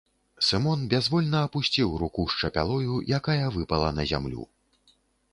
[0.45, 4.43] Сымон бязвольна апусціў руку з чапялою, якая выпала на зямлю.